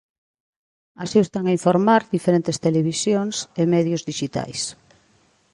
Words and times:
Así 1.03 1.17
o 1.19 1.25
están 1.27 1.45
a 1.47 1.55
informar 1.57 2.01
diferentes 2.15 2.57
televisións 2.65 3.35
e 3.61 3.71
medios 3.75 4.05
dixitais. 4.09 4.61